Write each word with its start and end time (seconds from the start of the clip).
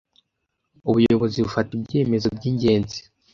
Ubuyobozi 0.89 1.37
bufata 1.45 1.71
ibyemezo 1.77 2.27
byingenzi. 2.37 2.99